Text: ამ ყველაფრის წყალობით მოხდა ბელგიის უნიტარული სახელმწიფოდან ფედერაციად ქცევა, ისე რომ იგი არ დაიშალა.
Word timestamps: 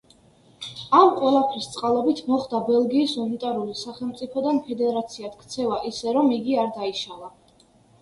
ამ 0.99 1.11
ყველაფრის 1.19 1.67
წყალობით 1.75 2.23
მოხდა 2.31 2.63
ბელგიის 2.71 3.15
უნიტარული 3.27 3.77
სახელმწიფოდან 3.83 4.65
ფედერაციად 4.71 5.39
ქცევა, 5.45 5.81
ისე 5.95 6.19
რომ 6.21 6.37
იგი 6.43 6.61
არ 6.67 6.77
დაიშალა. 6.83 7.35